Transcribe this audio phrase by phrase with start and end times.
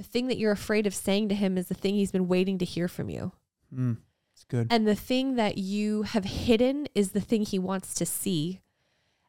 [0.00, 2.56] the thing that you're afraid of saying to him is the thing he's been waiting
[2.56, 3.32] to hear from you.
[3.74, 3.98] Mm,
[4.32, 4.68] it's good.
[4.70, 8.60] And the thing that you have hidden is the thing he wants to see.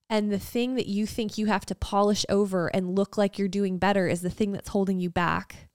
[0.09, 3.49] And the thing that you think you have to polish over and look like you're
[3.49, 5.69] doing better is the thing that's holding you back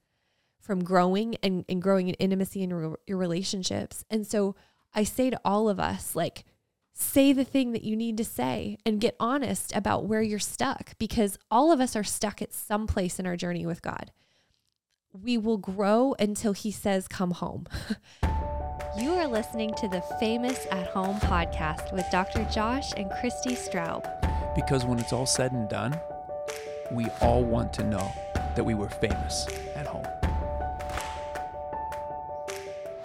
[0.61, 4.03] from growing and, and growing in intimacy in your, your relationships.
[4.09, 4.57] And so
[4.95, 6.47] I say to all of us, like,
[6.95, 10.97] say the thing that you need to say and get honest about where you're stuck
[10.97, 14.11] because all of us are stuck at some place in our journey with God.
[15.23, 17.67] We will grow until He says, Come home.
[18.99, 22.45] You are listening to the Famous at Home podcast with Dr.
[22.51, 24.03] Josh and Christi Straub.
[24.55, 26.01] Because when it's all said and done,
[26.91, 28.11] we all want to know
[28.55, 30.07] that we were famous at home.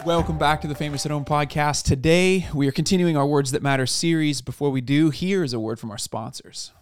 [0.06, 1.84] Welcome back to the Famous at Home podcast.
[1.84, 4.40] Today, we are continuing our Words That Matter series.
[4.40, 6.72] Before we do, here is a word from our sponsors.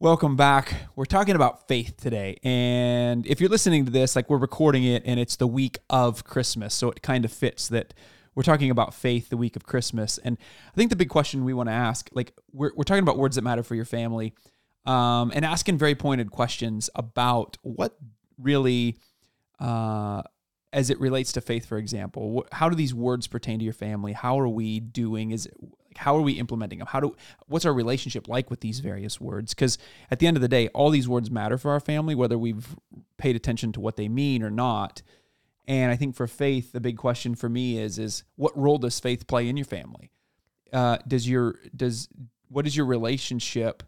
[0.00, 0.74] Welcome back.
[0.94, 2.38] We're talking about faith today.
[2.44, 6.22] And if you're listening to this, like we're recording it and it's the week of
[6.22, 6.72] Christmas.
[6.72, 7.94] So it kind of fits that
[8.36, 10.16] we're talking about faith the week of Christmas.
[10.18, 13.18] And I think the big question we want to ask, like we're, we're talking about
[13.18, 14.34] words that matter for your family
[14.86, 17.98] um, and asking very pointed questions about what
[18.40, 18.98] really,
[19.58, 20.22] uh,
[20.72, 24.12] as it relates to faith, for example, how do these words pertain to your family?
[24.12, 25.32] How are we doing?
[25.32, 25.54] Is it
[25.98, 26.88] how are we implementing them?
[26.88, 29.54] How do what's our relationship like with these various words?
[29.54, 29.78] Because
[30.10, 32.76] at the end of the day, all these words matter for our family, whether we've
[33.16, 35.02] paid attention to what they mean or not.
[35.66, 38.98] And I think for faith, the big question for me is is what role does
[38.98, 40.10] faith play in your family?
[40.72, 42.08] Uh, does your does
[42.48, 43.82] what is your relationship,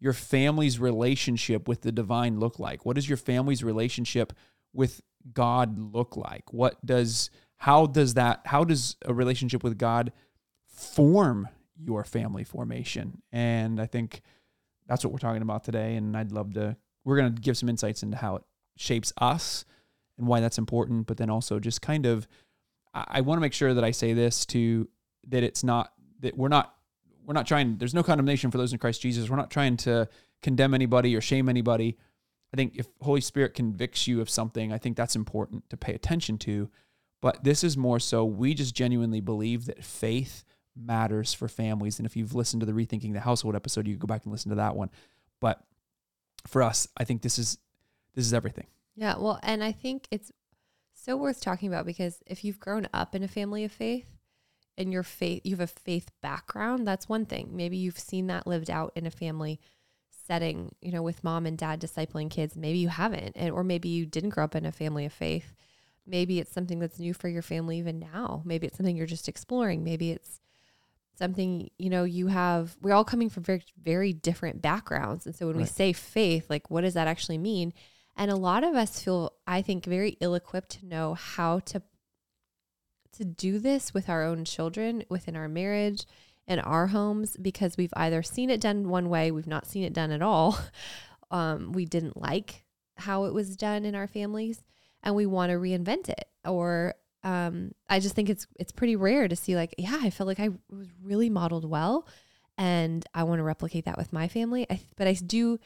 [0.00, 2.84] your family's relationship with the divine look like?
[2.84, 4.32] What does your family's relationship
[4.72, 5.00] with
[5.32, 6.52] God look like?
[6.52, 10.12] What does how does that how does a relationship with God
[10.72, 13.22] form your family formation.
[13.30, 14.22] And I think
[14.86, 15.96] that's what we're talking about today.
[15.96, 18.42] And I'd love to, we're going to give some insights into how it
[18.76, 19.64] shapes us
[20.18, 22.26] and why that's important, but then also just kind of,
[22.94, 24.88] I, want to make sure that I say this to,
[25.28, 26.74] that it's not, that we're not,
[27.24, 29.30] we're not trying, there's no condemnation for those in Christ Jesus.
[29.30, 30.08] We're not trying to
[30.42, 31.96] condemn anybody or shame anybody.
[32.52, 35.94] I think if Holy Spirit convicts you of something, I think that's important to pay
[35.94, 36.68] attention to.
[37.22, 40.44] But this is more so we just genuinely believe that faith
[40.76, 41.98] matters for families.
[41.98, 44.32] And if you've listened to the Rethinking the Household episode, you can go back and
[44.32, 44.90] listen to that one.
[45.40, 45.62] But
[46.46, 47.58] for us, I think this is
[48.14, 48.66] this is everything.
[48.94, 50.32] Yeah, well, and I think it's
[50.92, 54.06] so worth talking about because if you've grown up in a family of faith
[54.76, 57.50] and your faith you have a faith background, that's one thing.
[57.52, 59.60] Maybe you've seen that lived out in a family
[60.26, 62.56] setting, you know, with mom and dad discipling kids.
[62.56, 65.54] Maybe you haven't, and or maybe you didn't grow up in a family of faith.
[66.06, 68.42] Maybe it's something that's new for your family even now.
[68.44, 69.84] Maybe it's something you're just exploring.
[69.84, 70.40] Maybe it's
[71.14, 75.26] something you know you have we're all coming from very very different backgrounds.
[75.26, 75.62] And so when right.
[75.62, 77.72] we say faith like what does that actually mean?
[78.16, 81.82] And a lot of us feel i think very ill equipped to know how to
[83.12, 86.06] to do this with our own children within our marriage
[86.46, 89.92] in our homes because we've either seen it done one way we've not seen it
[89.92, 90.58] done at all.
[91.30, 92.66] Um, we didn't like
[92.98, 94.62] how it was done in our families
[95.02, 99.28] and we want to reinvent it or um, I just think it's it's pretty rare
[99.28, 102.06] to see like, yeah, I felt like I was really modeled well,
[102.58, 104.66] and I want to replicate that with my family.
[104.68, 105.58] I, but I do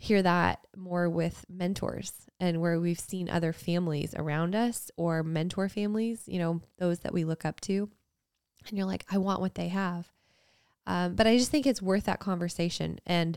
[0.00, 5.68] hear that more with mentors and where we've seen other families around us or mentor
[5.68, 7.90] families, you know, those that we look up to,
[8.68, 10.10] and you're like, I want what they have.
[10.86, 13.36] Um, but I just think it's worth that conversation, and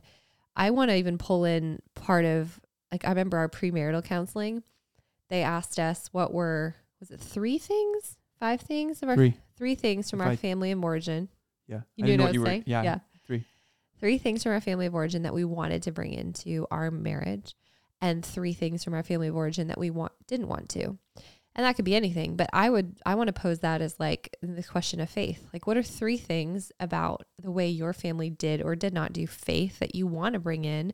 [0.55, 4.63] I want to even pull in part of like I remember our premarital counseling.
[5.29, 9.75] They asked us what were was it three things, five things of our three, three
[9.75, 11.27] things from if our I, family of origin.
[11.67, 12.63] Yeah, you knew what I was saying.
[12.65, 13.45] Yeah, yeah, three,
[13.99, 17.55] three things from our family of origin that we wanted to bring into our marriage,
[17.99, 20.97] and three things from our family of origin that we want didn't want to.
[21.53, 24.37] And that could be anything, but I would I want to pose that as like
[24.41, 25.49] the question of faith.
[25.51, 29.27] Like what are three things about the way your family did or did not do
[29.27, 30.93] faith that you want to bring in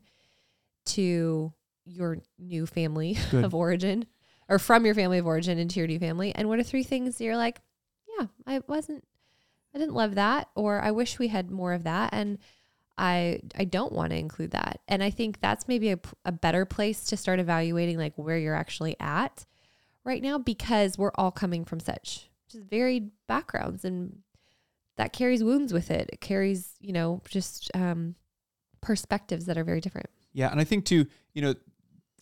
[0.86, 1.52] to
[1.84, 3.44] your new family Good.
[3.44, 4.06] of origin
[4.48, 6.34] or from your family of origin into your new family?
[6.34, 7.60] And what are three things you're like,
[8.18, 9.04] yeah, I wasn't,
[9.74, 12.10] I didn't love that, or I wish we had more of that.
[12.12, 12.38] And
[12.96, 14.80] I, I don't want to include that.
[14.88, 18.54] And I think that's maybe a, a better place to start evaluating like where you're
[18.54, 19.44] actually at
[20.04, 24.18] right now because we're all coming from such just varied backgrounds and
[24.96, 26.10] that carries wounds with it.
[26.12, 28.16] It carries, you know, just um,
[28.80, 30.10] perspectives that are very different.
[30.32, 30.50] Yeah.
[30.50, 31.54] And I think too, you know,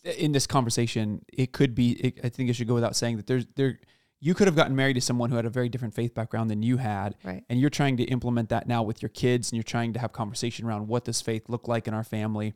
[0.03, 1.91] in this conversation, it could be.
[1.93, 3.79] It, I think it should go without saying that there's there.
[4.19, 6.63] You could have gotten married to someone who had a very different faith background than
[6.63, 7.43] you had, right.
[7.49, 10.11] and you're trying to implement that now with your kids, and you're trying to have
[10.11, 12.55] conversation around what does faith look like in our family.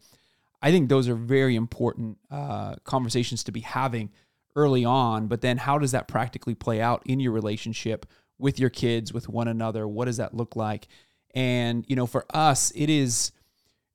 [0.62, 4.12] I think those are very important uh, conversations to be having
[4.56, 5.28] early on.
[5.28, 8.06] But then, how does that practically play out in your relationship
[8.38, 9.88] with your kids, with one another?
[9.88, 10.88] What does that look like?
[11.34, 13.32] And you know, for us, it is,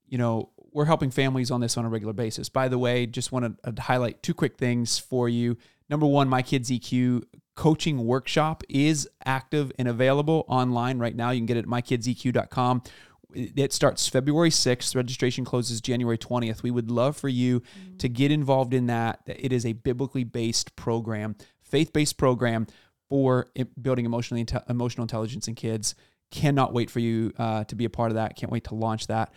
[0.07, 2.51] you know, we're helping families on this on a regular basis.
[2.51, 5.57] By the way, just want to uh, highlight two quick things for you.
[5.89, 7.23] Number one, my kids EQ
[7.55, 11.31] coaching workshop is active and available online right now.
[11.31, 12.83] You can get it at mykidseq.com.
[13.35, 14.95] It starts February 6th.
[14.95, 16.63] Registration closes January 20th.
[16.63, 17.97] We would love for you mm-hmm.
[17.97, 19.21] to get involved in that.
[19.25, 22.67] It is a biblically based program, faith based program
[23.09, 23.47] for
[23.81, 25.95] building emotionally emotional intelligence in kids.
[26.31, 28.37] Cannot wait for you uh, to be a part of that.
[28.37, 29.33] Can't wait to launch that.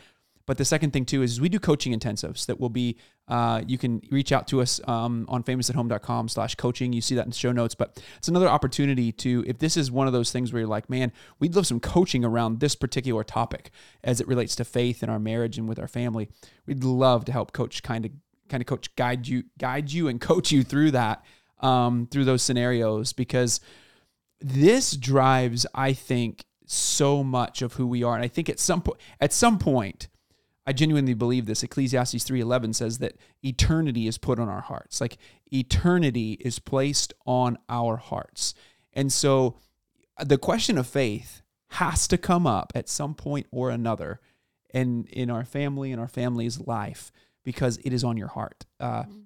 [0.50, 2.98] But the second thing too is we do coaching intensives that will be,
[3.28, 6.92] uh, you can reach out to us um, on famousathome.com slash coaching.
[6.92, 10.08] You see that in show notes, but it's another opportunity to, if this is one
[10.08, 13.70] of those things where you're like, man, we'd love some coaching around this particular topic
[14.04, 16.30] as it relates to faith in our marriage and with our family.
[16.66, 18.12] We'd love to help coach kind of,
[18.50, 21.24] kind of coach guide you, guide you and coach you through that,
[21.60, 23.60] um, through those scenarios, because
[24.42, 28.16] this drives, I think, so much of who we are.
[28.16, 30.08] And I think at some point, at some point,
[30.70, 31.64] I genuinely believe this.
[31.64, 35.02] Ecclesiastes 3:11 says that eternity is put on our hearts.
[35.02, 35.18] Like
[35.52, 38.54] eternity is placed on our hearts.
[38.94, 39.56] And so
[40.24, 44.20] the question of faith has to come up at some point or another
[44.72, 47.12] in in our family and our family's life
[47.44, 48.68] because it is on your heart.
[48.80, 49.22] Uh, mm-hmm.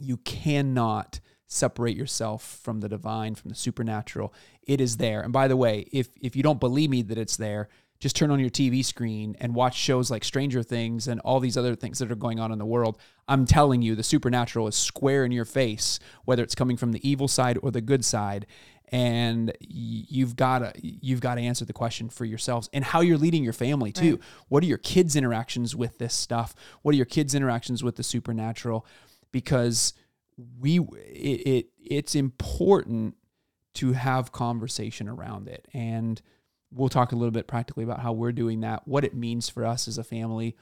[0.00, 4.32] You cannot separate yourself from the divine, from the supernatural.
[4.62, 5.20] It is there.
[5.20, 7.68] And by the way, if if you don't believe me that it's there,
[8.00, 11.56] just turn on your TV screen and watch shows like Stranger Things and all these
[11.56, 12.98] other things that are going on in the world.
[13.28, 17.08] I'm telling you, the supernatural is square in your face, whether it's coming from the
[17.08, 18.46] evil side or the good side.
[18.92, 23.18] And you've got to you've got to answer the question for yourselves and how you're
[23.18, 24.12] leading your family too.
[24.12, 24.24] Right.
[24.48, 26.56] What are your kids' interactions with this stuff?
[26.82, 28.84] What are your kids' interactions with the supernatural?
[29.30, 29.92] Because
[30.58, 33.14] we it, it it's important
[33.74, 36.20] to have conversation around it and
[36.72, 39.64] we'll talk a little bit practically about how we're doing that, what it means for
[39.64, 40.56] us as a family,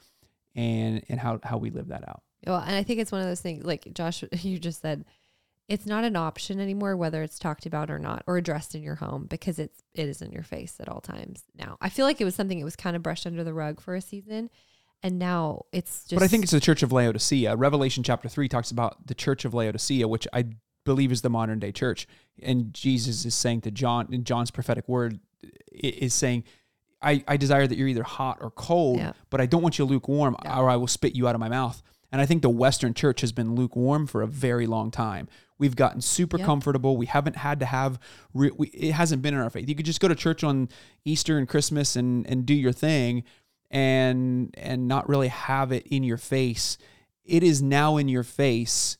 [0.55, 2.23] and and how how we live that out.
[2.45, 5.05] Well, and I think it's one of those things, like Josh, you just said,
[5.67, 8.95] it's not an option anymore whether it's talked about or not, or addressed in your
[8.95, 11.43] home because it's it is in your face at all times.
[11.55, 13.79] Now, I feel like it was something it was kind of brushed under the rug
[13.79, 14.49] for a season,
[15.03, 16.15] and now it's just.
[16.15, 17.55] But I think it's the Church of Laodicea.
[17.55, 20.45] Revelation chapter three talks about the Church of Laodicea, which I
[20.85, 22.07] believe is the modern day church,
[22.41, 25.19] and Jesus is saying to John in John's prophetic word
[25.71, 26.43] is saying,
[27.01, 29.13] I, I desire that you're either hot or cold, yeah.
[29.29, 31.81] but I don't want you lukewarm or I will spit you out of my mouth.
[32.11, 35.27] And I think the Western church has been lukewarm for a very long time.
[35.59, 36.45] We've gotten super yep.
[36.45, 36.97] comfortable.
[36.97, 37.99] We haven't had to have,
[38.33, 39.69] re- we, it hasn't been in our faith.
[39.69, 40.69] You could just go to church on
[41.05, 43.23] Easter and Christmas and, and do your thing
[43.69, 46.77] and, and not really have it in your face.
[47.23, 48.97] It is now in your face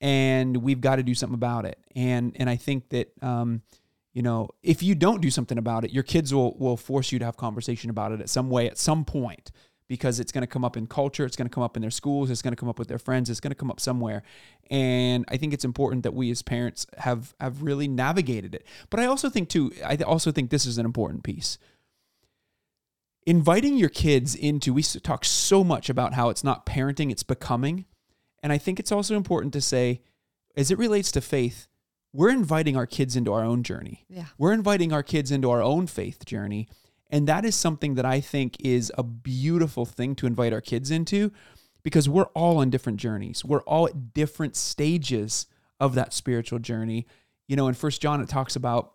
[0.00, 1.78] and we've got to do something about it.
[1.96, 3.62] And, and I think that, um,
[4.14, 7.18] you know, if you don't do something about it, your kids will will force you
[7.18, 9.50] to have conversation about it at some way at some point
[9.88, 11.90] because it's going to come up in culture, it's going to come up in their
[11.90, 14.22] schools, it's going to come up with their friends, it's going to come up somewhere.
[14.70, 18.64] And I think it's important that we as parents have have really navigated it.
[18.88, 21.58] But I also think too, I also think this is an important piece.
[23.26, 27.84] Inviting your kids into we talk so much about how it's not parenting, it's becoming.
[28.44, 30.02] And I think it's also important to say
[30.56, 31.66] as it relates to faith,
[32.14, 34.06] we're inviting our kids into our own journey.
[34.08, 34.26] Yeah.
[34.38, 36.68] We're inviting our kids into our own faith journey.
[37.10, 40.92] And that is something that I think is a beautiful thing to invite our kids
[40.92, 41.32] into
[41.82, 43.44] because we're all on different journeys.
[43.44, 45.46] We're all at different stages
[45.80, 47.06] of that spiritual journey.
[47.48, 48.92] You know, in First John, it talks about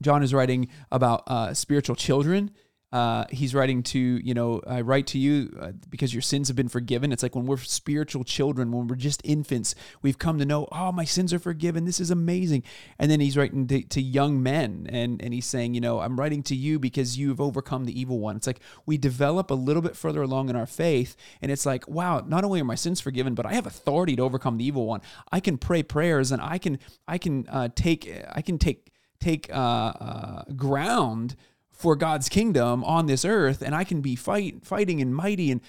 [0.00, 2.50] John is writing about uh, spiritual children
[2.90, 6.56] uh, he's writing to, you know, I write to you uh, because your sins have
[6.56, 7.12] been forgiven.
[7.12, 10.90] It's like when we're spiritual children, when we're just infants, we've come to know, oh,
[10.92, 11.84] my sins are forgiven.
[11.84, 12.62] This is amazing.
[12.98, 16.18] And then he's writing to, to young men and, and he's saying, you know, I'm
[16.18, 18.36] writing to you because you've overcome the evil one.
[18.36, 21.14] It's like we develop a little bit further along in our faith.
[21.42, 24.22] And it's like, wow, not only are my sins forgiven, but I have authority to
[24.22, 25.02] overcome the evil one.
[25.30, 28.90] I can pray prayers and I can, I can uh, take, I can take,
[29.20, 31.36] take uh, uh, ground
[31.78, 35.52] for God's kingdom on this earth, and I can be fight, fighting and mighty.
[35.52, 35.60] And,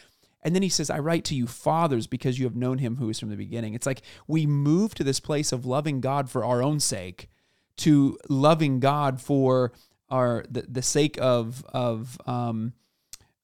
[0.42, 3.10] and then he says, I write to you, fathers, because you have known him who
[3.10, 3.76] is from the beginning.
[3.76, 7.30] It's like we move to this place of loving God for our own sake,
[7.78, 9.72] to loving God for
[10.10, 12.74] our the, the sake of of um,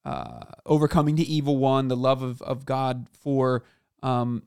[0.03, 3.63] uh, overcoming the evil one, the love of, of God for
[4.01, 4.41] um,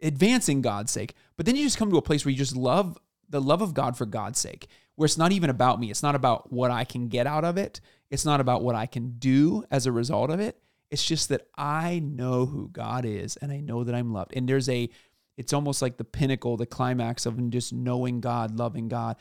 [0.00, 1.14] advancing God's sake.
[1.36, 2.96] But then you just come to a place where you just love
[3.28, 5.90] the love of God for God's sake where it's not even about me.
[5.90, 7.80] It's not about what I can get out of it.
[8.10, 10.58] It's not about what I can do as a result of it.
[10.90, 14.32] It's just that I know who God is and I know that I'm loved.
[14.36, 14.88] And there's a,
[15.36, 19.16] it's almost like the pinnacle, the climax of just knowing God, loving God.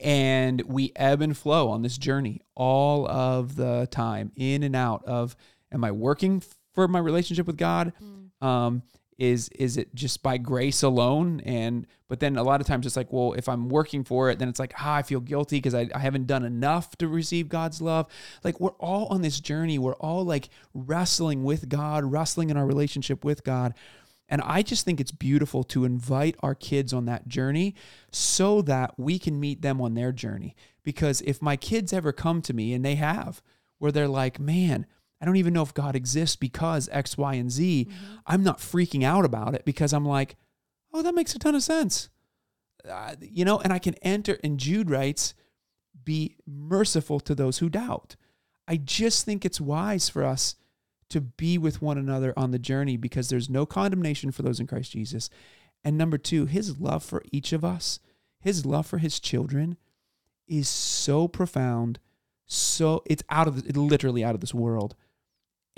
[0.00, 5.04] And we ebb and flow on this journey all of the time, in and out
[5.04, 5.36] of,
[5.72, 6.42] am I working
[6.72, 7.92] for my relationship with God?
[8.02, 8.46] Mm.
[8.46, 8.82] Um,
[9.18, 11.40] is is it just by grace alone?
[11.44, 14.38] And but then a lot of times it's like well if i'm working for it
[14.38, 17.48] then it's like ah i feel guilty because I, I haven't done enough to receive
[17.48, 18.06] god's love.
[18.42, 19.78] Like we're all on this journey.
[19.78, 23.74] We're all like wrestling with god wrestling in our relationship with god.
[24.28, 27.74] And i just think it's beautiful to invite our kids on that journey
[28.10, 30.54] so that we can meet them on their journey.
[30.84, 33.42] Because if my kids ever come to me and they have
[33.78, 34.86] where they're like man
[35.20, 37.88] I don't even know if God exists because X, Y, and Z.
[37.88, 38.14] Mm-hmm.
[38.26, 40.36] I'm not freaking out about it because I'm like,
[40.92, 42.08] oh, that makes a ton of sense.
[42.88, 45.34] Uh, you know, and I can enter, and Jude writes,
[46.04, 48.16] be merciful to those who doubt.
[48.66, 50.54] I just think it's wise for us
[51.10, 54.66] to be with one another on the journey because there's no condemnation for those in
[54.66, 55.30] Christ Jesus.
[55.82, 57.98] And number two, his love for each of us,
[58.40, 59.76] his love for his children
[60.46, 61.98] is so profound.
[62.46, 64.94] So it's out of the, literally out of this world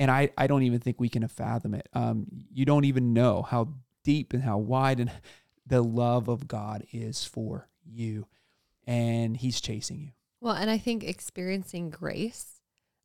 [0.00, 1.87] and I, I don't even think we can fathom it.
[1.92, 5.12] Um, you don't even know how deep and how wide and
[5.66, 8.26] the love of God is for you,
[8.87, 10.09] and He's chasing you.
[10.40, 12.61] Well, and I think experiencing grace,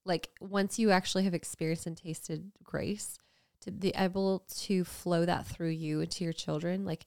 [0.06, 3.20] like once you actually have experienced and tasted grace,
[3.60, 7.06] to be able to flow that through you and to your children, like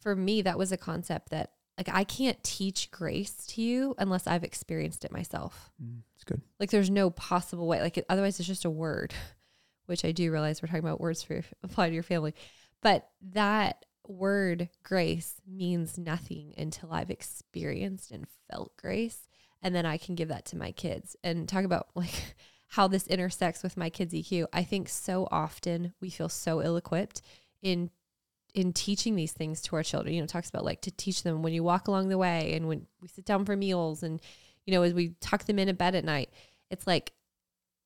[0.00, 4.26] for me, that was a concept that like I can't teach grace to you unless
[4.26, 5.70] I've experienced it myself.
[5.82, 6.42] Mm, it's good.
[6.58, 7.80] Like there's no possible way.
[7.80, 9.14] Like it, otherwise, it's just a word,
[9.86, 12.34] which I do realize we're talking about words for apply to your family,
[12.82, 19.28] but that word grace means nothing until I've experienced and felt grace,
[19.62, 22.34] and then I can give that to my kids and talk about like
[22.72, 24.46] how this intersects with my kids' EQ.
[24.52, 27.22] I think so often we feel so ill equipped
[27.62, 27.90] in
[28.54, 31.42] in teaching these things to our children, you know, talks about like to teach them
[31.42, 34.20] when you walk along the way and when we sit down for meals and,
[34.64, 36.30] you know, as we tuck them in a bed at night,
[36.70, 37.12] it's like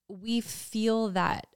[0.08, 1.46] we feel that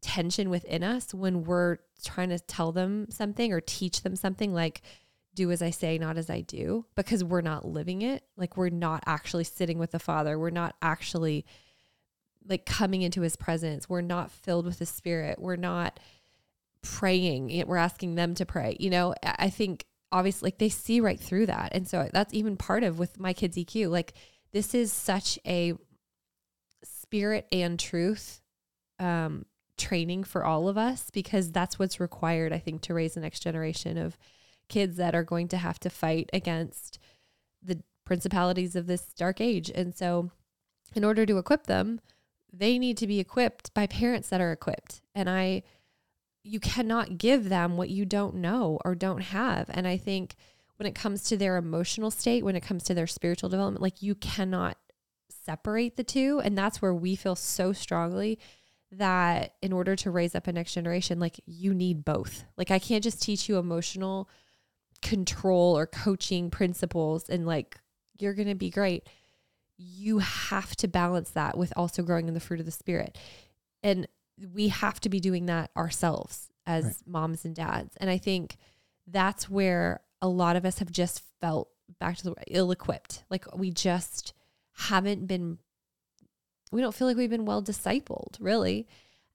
[0.00, 4.82] tension within us when we're trying to tell them something or teach them something like,
[5.34, 8.24] do as I say, not as I do, because we're not living it.
[8.36, 10.38] Like we're not actually sitting with the Father.
[10.38, 11.44] We're not actually
[12.46, 13.88] like coming into his presence.
[13.88, 15.40] We're not filled with the Spirit.
[15.40, 16.00] We're not
[16.82, 17.64] praying.
[17.66, 18.76] We're asking them to pray.
[18.80, 21.70] You know, I think obviously like they see right through that.
[21.72, 23.90] And so that's even part of with my kids EQ.
[23.90, 24.14] Like
[24.52, 25.74] this is such a
[26.82, 28.40] spirit and truth
[28.98, 29.46] um,
[29.76, 33.40] training for all of us because that's what's required, I think, to raise the next
[33.40, 34.18] generation of
[34.68, 36.98] kids that are going to have to fight against
[37.62, 39.70] the principalities of this dark age.
[39.74, 40.30] And so,
[40.94, 42.00] in order to equip them,
[42.52, 45.02] they need to be equipped by parents that are equipped.
[45.14, 45.62] And I,
[46.42, 49.68] you cannot give them what you don't know or don't have.
[49.70, 50.36] And I think
[50.76, 54.02] when it comes to their emotional state, when it comes to their spiritual development, like
[54.02, 54.78] you cannot
[55.28, 56.40] separate the two.
[56.42, 58.38] And that's where we feel so strongly
[58.92, 62.44] that in order to raise up a next generation, like you need both.
[62.56, 64.28] Like I can't just teach you emotional
[65.02, 67.78] control or coaching principles and like
[68.18, 69.06] you're going to be great.
[69.76, 73.16] You have to balance that with also growing in the fruit of the spirit.
[73.82, 74.06] And
[74.52, 76.94] we have to be doing that ourselves as right.
[77.06, 77.96] moms and dads.
[77.98, 78.56] And I think
[79.06, 81.68] that's where a lot of us have just felt
[81.98, 83.24] back to the ill equipped.
[83.30, 84.32] Like we just
[84.72, 85.58] haven't been,
[86.70, 88.86] we don't feel like we've been well discipled, really.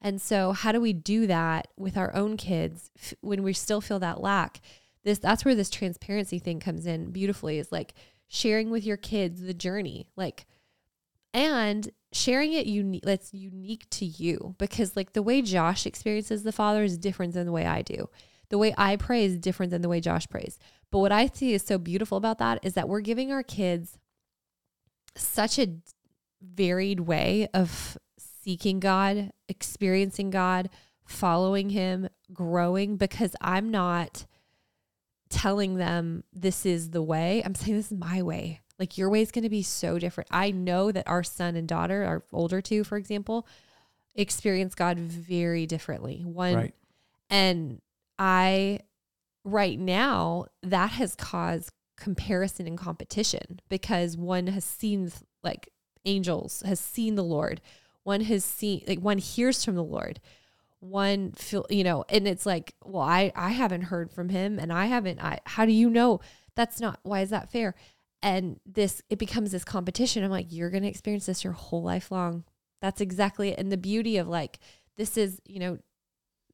[0.01, 3.99] And so, how do we do that with our own kids when we still feel
[3.99, 4.61] that lack?
[5.03, 7.57] This that's where this transparency thing comes in beautifully.
[7.57, 7.93] Is like
[8.27, 10.45] sharing with your kids the journey, like,
[11.33, 16.51] and sharing it unique that's unique to you because like the way Josh experiences the
[16.51, 18.09] Father is different than the way I do.
[18.49, 20.57] The way I pray is different than the way Josh prays.
[20.91, 23.97] But what I see is so beautiful about that is that we're giving our kids
[25.17, 25.75] such a
[26.41, 30.69] varied way of seeking God, experiencing God,
[31.03, 34.25] following him, growing because I'm not
[35.29, 37.41] telling them this is the way.
[37.43, 38.61] I'm saying this is my way.
[38.77, 40.29] Like your way is going to be so different.
[40.31, 43.47] I know that our son and daughter, our older two, for example,
[44.15, 46.23] experience God very differently.
[46.25, 46.73] One, right.
[47.29, 47.81] and
[48.19, 48.79] I,
[49.43, 55.11] right now, that has caused comparison and competition because one has seen
[55.43, 55.69] like
[56.03, 57.61] angels, has seen the Lord.
[58.03, 60.19] One has seen, like, one hears from the Lord
[60.89, 64.71] one feel you know and it's like well i i haven't heard from him and
[64.71, 66.19] i haven't i how do you know
[66.55, 67.73] that's not why is that fair
[68.25, 71.83] and this it becomes this competition i'm like you're going to experience this your whole
[71.83, 72.43] life long
[72.81, 74.59] that's exactly it and the beauty of like
[74.97, 75.77] this is, you know,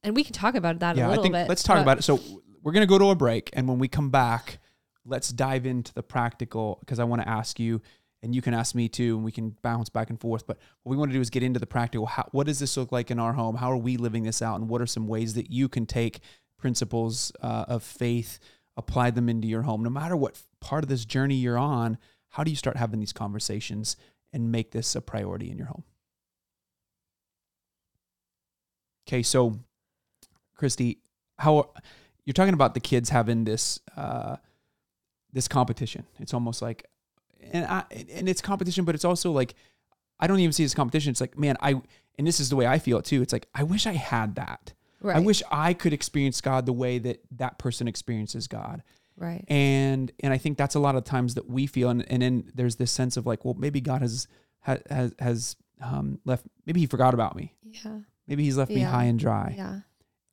[0.04, 1.50] and we can talk about that a yeah, I little think bit.
[1.50, 2.04] let's talk about it.
[2.04, 2.20] So
[2.63, 4.60] we're going to go to a break, and when we come back,
[5.06, 7.82] let's dive into the practical because I want to ask you,
[8.24, 10.48] and you can ask me too, and we can bounce back and forth.
[10.48, 12.08] But what we want to do is get into the practical.
[12.08, 13.56] How, what does this look like in our home?
[13.56, 14.60] How are we living this out?
[14.60, 16.20] And what are some ways that you can take
[16.58, 18.40] principles uh, of faith,
[18.78, 21.98] apply them into your home, no matter what part of this journey you're on?
[22.30, 23.98] How do you start having these conversations
[24.32, 25.84] and make this a priority in your home?
[29.08, 29.60] Okay, so
[30.56, 31.00] Christi,
[31.40, 31.72] how
[32.25, 34.38] you're talking about the kids having this uh,
[35.34, 36.06] this competition.
[36.20, 36.86] It's almost like,
[37.51, 39.56] and I, and it's competition, but it's also like
[40.20, 41.12] I don't even see this competition.
[41.12, 41.82] It's like, man, I
[42.18, 43.22] and this is the way I feel it too.
[43.22, 44.74] It's like I wish I had that.
[45.01, 45.17] Right.
[45.17, 48.84] I wish I could experience God the way that that person experiences God.
[49.17, 49.43] right.
[49.48, 52.51] And and I think that's a lot of times that we feel, and, and then
[52.55, 54.27] there's this sense of like, well, maybe God has
[54.62, 56.46] has has um, left.
[56.65, 57.53] Maybe He forgot about me.
[57.63, 58.00] Yeah.
[58.27, 59.55] Maybe He's left me high and dry.
[59.58, 59.79] Yeah.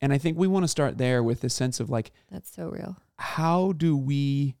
[0.01, 2.69] And I think we want to start there with this sense of like, That's so
[2.69, 2.95] real.
[3.17, 4.55] how do we,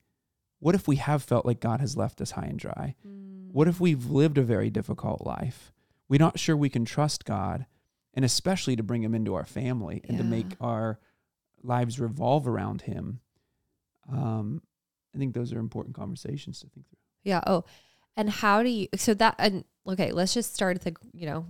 [0.59, 2.95] what if we have felt like God has left us high and dry?
[3.51, 5.71] What if we've lived a very difficult life?
[6.09, 7.65] We're not sure we can trust God,
[8.13, 10.99] and especially to bring Him into our family and to make our
[11.63, 13.19] lives revolve around Him.
[14.11, 14.61] Um,
[15.15, 16.97] I think those are important conversations to think through.
[17.23, 17.41] Yeah.
[17.45, 17.65] Oh,
[18.15, 18.87] and how do you?
[18.95, 21.45] So that and okay, let's just start at the you know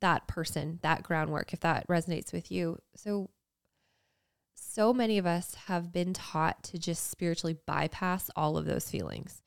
[0.00, 2.78] that person, that groundwork, if that resonates with you.
[2.94, 3.30] So,
[4.54, 9.42] so many of us have been taught to just spiritually bypass all of those feelings,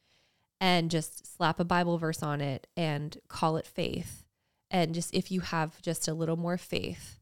[0.59, 4.23] and just slap a Bible verse on it and call it faith,
[4.71, 7.19] and just if you have just a little more faith,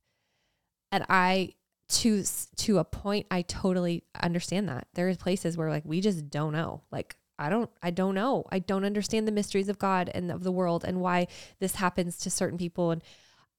[0.91, 1.53] and I
[1.87, 2.23] to
[2.57, 4.87] to a point I totally understand that.
[4.93, 6.81] There are places where like we just don't know.
[6.91, 8.45] Like I don't I don't know.
[8.51, 11.27] I don't understand the mysteries of God and of the world and why
[11.59, 13.03] this happens to certain people and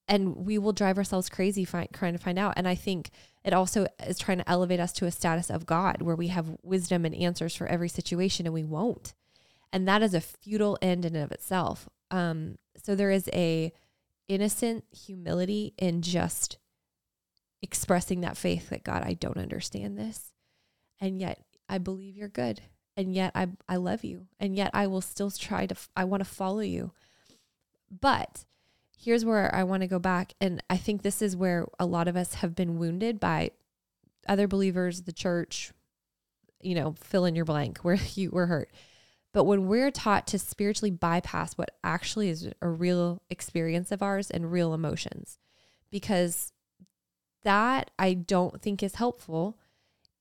[0.09, 2.55] and we will drive ourselves crazy find, trying to find out.
[2.57, 3.11] And I think
[3.45, 6.57] it also is trying to elevate us to a status of God where we have
[6.63, 9.15] wisdom and answers for every situation and we won't.
[9.73, 11.89] And that is a futile end in and of itself.
[12.11, 13.73] Um, so there is a
[14.29, 16.59] innocent humility in just
[17.63, 20.33] expressing that faith that God, I don't understand this.
[21.01, 22.61] And yet I believe you're good.
[22.97, 24.27] And yet I, I love you.
[24.41, 26.93] And yet I will still try to, I want to follow you.
[27.91, 28.45] But
[28.97, 30.35] here's where I want to go back.
[30.41, 33.51] And I think this is where a lot of us have been wounded by
[34.29, 35.73] other believers, the church,
[36.61, 38.71] you know, fill in your blank where you were hurt.
[39.37, 44.31] But when we're taught to spiritually bypass what actually is a real experience of ours
[44.31, 45.37] and real emotions,
[45.91, 46.55] because
[47.43, 49.59] that I don't think is helpful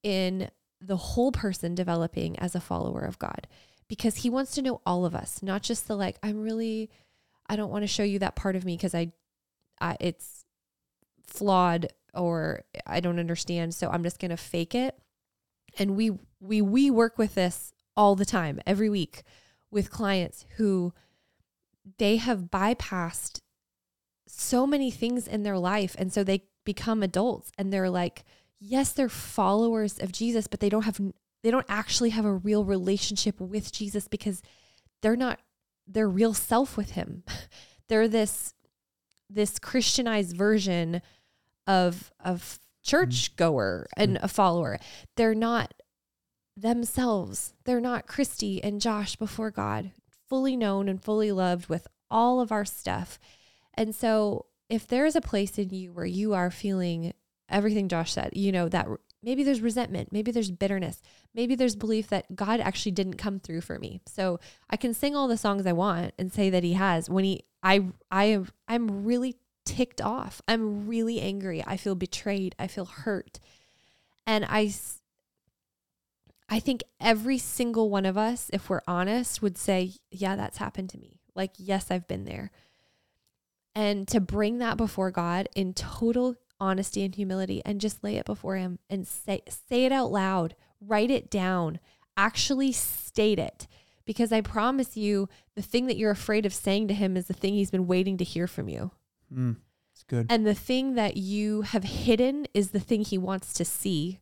[0.04, 0.50] in
[0.82, 3.48] the whole person developing as a follower of God
[3.88, 6.90] because he wants to know all of us, not just the like, I'm really,
[7.48, 9.14] I don't want to show you that part of me because I,
[9.80, 10.44] I, it's
[11.26, 13.76] flawed or I don't understand.
[13.76, 15.00] So I'm just going to fake it.
[15.80, 19.24] And we, we, we work with this all the time, every week
[19.72, 20.94] with clients who
[21.98, 23.42] they have bypassed
[24.28, 25.96] so many things in their life.
[25.98, 28.24] And so they become adults and they're like,
[28.60, 31.00] yes, they're followers of Jesus, but they don't have,
[31.44, 34.42] they don't actually have a real relationship with Jesus because
[35.02, 35.40] they're not
[35.88, 37.24] their real self with him.
[37.88, 38.54] they're this,
[39.30, 41.02] this Christianized version
[41.68, 43.36] of, of church mm.
[43.36, 44.24] goer and mm.
[44.24, 44.80] a follower.
[45.16, 45.74] They're not
[46.58, 47.54] themselves.
[47.64, 49.92] They're not Christi and Josh before God,
[50.30, 53.20] fully known and fully loved with all of our stuff.
[53.74, 57.14] And so, if there's a place in you where you are feeling
[57.50, 58.88] everything Josh said, you know, that
[59.22, 61.02] maybe there's resentment, maybe there's bitterness,
[61.36, 64.02] maybe there's belief that God actually didn't come through for me.
[64.08, 64.40] So,
[64.70, 67.44] I can sing all the songs I want and say that he has when he
[67.62, 70.42] I I am I'm really ticked off.
[70.48, 71.64] I'm really angry.
[71.66, 72.56] I feel betrayed.
[72.60, 73.40] I feel hurt.
[74.28, 74.74] And I
[76.48, 80.90] I think every single one of us, if we're honest, would say, Yeah, that's happened
[80.92, 81.20] to me.
[81.36, 82.52] Like, yes, I've been there.
[83.74, 88.26] And to bring that before God in total honesty and humility and just lay it
[88.26, 91.80] before Him and say, say it out loud, write it down,
[92.16, 93.68] actually state it.
[94.06, 97.34] Because I promise you, the thing that you're afraid of saying to Him is the
[97.34, 98.92] thing He's been waiting to hear from you.
[99.36, 99.58] Mm,
[99.92, 100.28] it's good.
[100.30, 104.20] And the thing that you have hidden is the thing he wants to see.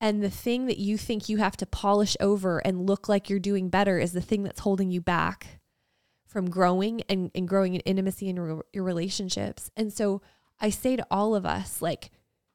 [0.00, 3.38] And the thing that you think you have to polish over and look like you're
[3.38, 5.60] doing better is the thing that's holding you back
[6.24, 9.70] from growing and, and growing in intimacy in your, your relationships.
[9.76, 10.22] And so
[10.60, 12.10] I say to all of us, like,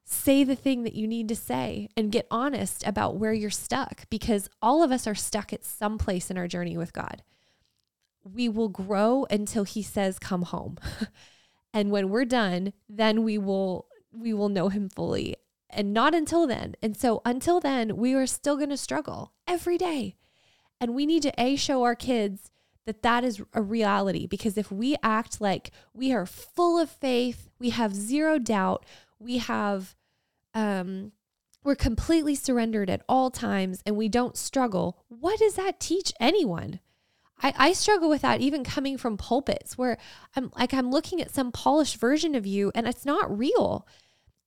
[0.06, 4.10] say the thing that you need to say and get honest about where you're stuck
[4.10, 7.24] because all of us are stuck at some place in our journey with God.
[8.24, 10.78] We will grow until he says, come home.
[11.74, 15.36] And when we're done, then we will we will know him fully.
[15.76, 16.76] And not until then.
[16.82, 20.16] And so until then, we are still going to struggle every day.
[20.80, 22.52] And we need to a show our kids
[22.86, 27.50] that that is a reality because if we act like we are full of faith,
[27.60, 28.86] we have zero doubt,
[29.20, 29.96] we have
[30.54, 31.12] um
[31.64, 36.82] we're completely surrendered at all times and we don't struggle, what does that teach anyone?
[37.42, 39.98] I, I struggle with that even coming from pulpits where
[40.36, 43.88] I'm like I'm looking at some polished version of you and it's not real.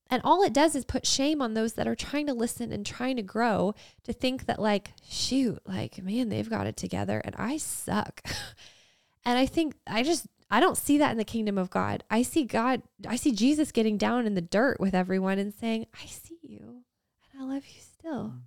[0.09, 2.87] And all it does is put shame on those that are trying to listen and
[2.87, 7.35] trying to grow to think that, like, shoot, like, man, they've got it together and
[7.37, 8.23] I suck.
[9.25, 12.05] and I think I just, I don't see that in the kingdom of God.
[12.09, 15.87] I see God, I see Jesus getting down in the dirt with everyone and saying,
[16.01, 16.83] I see you
[17.33, 18.25] and I love you still.
[18.29, 18.41] Mm.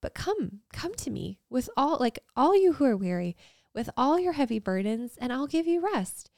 [0.00, 3.36] But come, come to me with all, like, all you who are weary,
[3.74, 6.30] with all your heavy burdens, and I'll give you rest.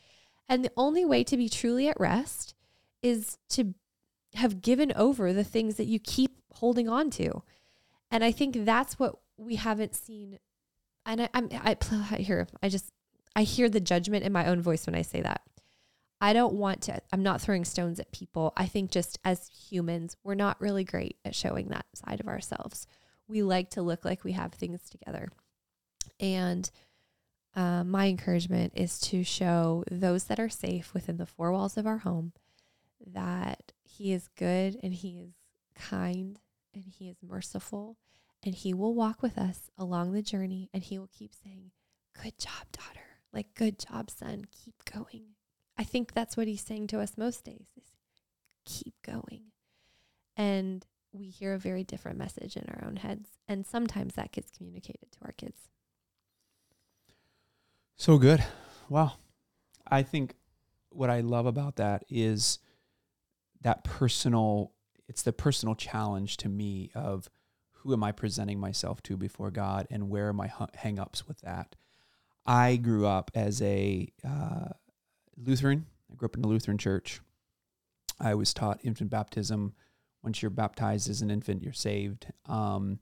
[0.49, 2.55] And the only way to be truly at rest
[3.03, 3.75] is to
[4.35, 7.43] have given over the things that you keep holding on to.
[8.11, 10.39] And I think that's what we haven't seen.
[11.07, 11.77] And I, I'm, I,
[12.11, 12.91] I hear, I just,
[13.37, 15.43] I hear the judgment in my own voice when I say that.
[16.21, 18.53] I don't want to, I'm not throwing stones at people.
[18.57, 22.87] I think just as humans, we're not really great at showing that side of ourselves.
[23.29, 25.29] We like to look like we have things together.
[26.21, 26.71] And
[27.55, 31.87] uh, my encouragement is to show those that are safe within the four walls of
[31.87, 32.33] our home
[33.13, 35.35] that he is good and He is
[35.77, 36.41] kind
[36.75, 37.97] and He is merciful
[38.43, 41.71] and He will walk with us along the journey and He will keep saying,
[42.21, 43.21] Good job, daughter.
[43.33, 44.47] Like, good job, son.
[44.51, 45.35] Keep going.
[45.79, 47.85] I think that's what He's saying to us most days is
[48.65, 49.53] keep going.
[50.37, 53.31] And we hear a very different message in our own heads.
[53.47, 55.69] And sometimes that gets communicated to our kids.
[57.97, 58.43] So good.
[58.89, 59.13] Wow.
[59.87, 60.35] I think
[60.91, 62.59] what I love about that is
[63.65, 64.73] that personal
[65.09, 67.29] it's the personal challenge to me of
[67.73, 71.77] who am I presenting myself to before God and where are my hangups with that.
[72.47, 74.69] I grew up as a uh,
[75.37, 75.87] Lutheran.
[76.11, 77.21] I grew up in a Lutheran church.
[78.19, 79.75] I was taught infant baptism.
[80.23, 82.27] Once you're baptized as an infant, you're saved.
[82.47, 83.01] Um,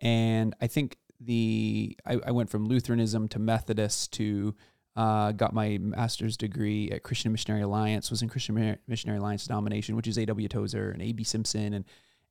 [0.00, 4.54] and I think the I, I went from Lutheranism to Methodist to
[4.98, 8.10] uh, got my master's degree at Christian Missionary Alliance.
[8.10, 10.48] Was in Christian Missionary Alliance denomination, which is A.W.
[10.48, 11.22] Tozer and A.B.
[11.22, 11.84] Simpson, and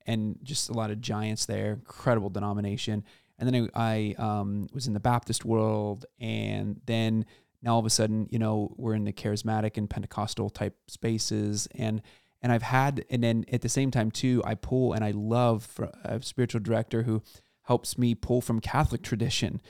[0.06, 1.74] and just a lot of giants there.
[1.74, 3.06] Incredible denomination.
[3.40, 7.26] And then I, I um, was in the Baptist world, and then
[7.62, 11.70] now all of a sudden, you know, we're in the charismatic and Pentecostal type spaces,
[11.74, 12.02] and
[12.42, 15.70] and I've had, and then at the same time too, I pull and I love
[16.04, 17.24] a spiritual director who
[17.64, 19.62] helps me pull from Catholic tradition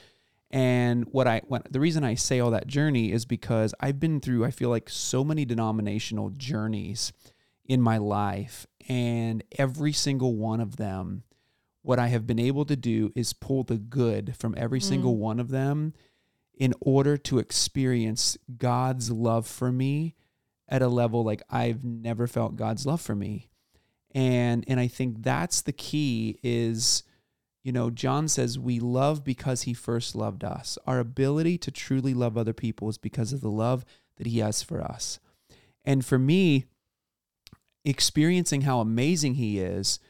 [0.50, 4.20] and what I what, the reason I say all that journey is because I've been
[4.20, 7.12] through I feel like so many denominational journeys
[7.66, 11.24] in my life and every single one of them
[11.82, 14.84] what I have been able to do is pull the good from every mm.
[14.84, 15.94] single one of them
[16.58, 20.14] in order to experience God's love for me
[20.68, 23.48] at a level like I've never felt God's love for me.
[24.14, 27.04] And and I think that's the key is
[27.68, 30.78] you know, John says we love because he first loved us.
[30.86, 33.84] Our ability to truly love other people is because of the love
[34.16, 35.20] that he has for us.
[35.84, 36.64] And for me,
[37.84, 40.00] experiencing how amazing he is,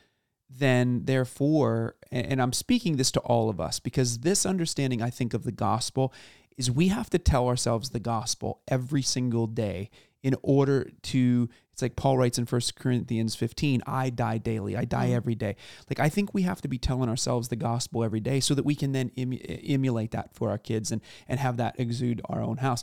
[0.48, 5.34] then therefore, and I'm speaking this to all of us because this understanding, I think,
[5.34, 6.14] of the gospel
[6.56, 9.90] is we have to tell ourselves the gospel every single day
[10.22, 14.76] in order to it's like Paul writes in 1 Corinthians 15, I die daily.
[14.76, 15.14] I die mm.
[15.14, 15.54] every day.
[15.88, 18.64] Like I think we have to be telling ourselves the gospel every day so that
[18.64, 22.42] we can then em- emulate that for our kids and and have that exude our
[22.42, 22.82] own house.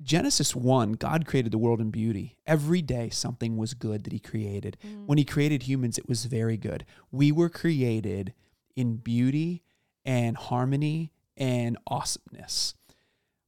[0.00, 2.36] Genesis 1, God created the world in beauty.
[2.46, 4.76] Every day something was good that he created.
[4.86, 5.06] Mm.
[5.06, 6.84] When he created humans, it was very good.
[7.10, 8.34] We were created
[8.76, 9.64] in beauty
[10.04, 12.74] and harmony and awesomeness.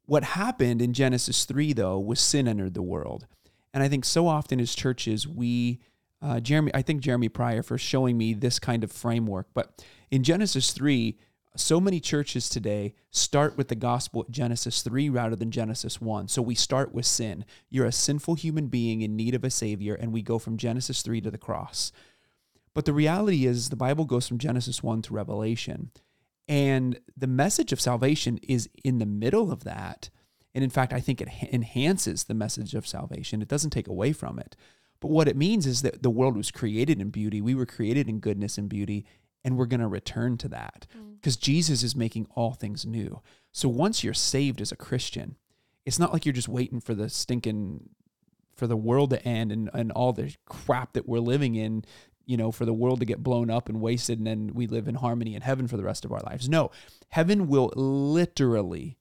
[0.04, 3.28] What happened in Genesis 3, though, was sin entered the world.
[3.74, 5.80] And I think so often as churches, we,
[6.22, 9.48] uh, Jeremy, I think Jeremy Pryor for showing me this kind of framework.
[9.52, 11.18] But in Genesis 3,
[11.56, 16.28] so many churches today start with the gospel at Genesis 3 rather than Genesis 1.
[16.28, 17.44] So we start with sin.
[17.68, 21.02] You're a sinful human being in need of a savior, and we go from Genesis
[21.02, 21.90] 3 to the cross.
[22.74, 25.90] But the reality is, the Bible goes from Genesis 1 to Revelation.
[26.46, 30.10] And the message of salvation is in the middle of that.
[30.54, 33.42] And in fact, I think it enhances the message of salvation.
[33.42, 34.56] It doesn't take away from it.
[35.00, 37.40] But what it means is that the world was created in beauty.
[37.40, 39.04] We were created in goodness and beauty,
[39.44, 40.86] and we're going to return to that
[41.16, 41.42] because mm.
[41.42, 43.20] Jesus is making all things new.
[43.52, 45.36] So once you're saved as a Christian,
[45.84, 47.90] it's not like you're just waiting for the stinking
[48.56, 51.84] for the world to end and, and all the crap that we're living in,
[52.24, 54.88] you know, for the world to get blown up and wasted and then we live
[54.88, 56.48] in harmony in heaven for the rest of our lives.
[56.48, 56.70] No,
[57.10, 58.96] heaven will literally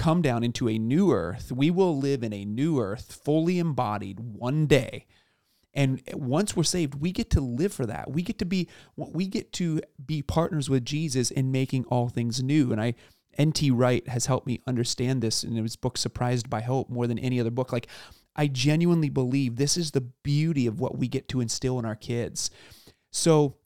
[0.00, 1.52] come down into a new earth.
[1.52, 5.04] We will live in a new earth, fully embodied one day.
[5.74, 8.10] And once we're saved, we get to live for that.
[8.10, 12.42] We get to be we get to be partners with Jesus in making all things
[12.42, 12.72] new.
[12.72, 12.94] And I
[13.36, 13.70] N.T.
[13.70, 17.38] Wright has helped me understand this in his book Surprised by Hope more than any
[17.38, 17.70] other book.
[17.70, 17.86] Like
[18.34, 21.94] I genuinely believe this is the beauty of what we get to instill in our
[21.94, 22.50] kids.
[23.12, 23.56] So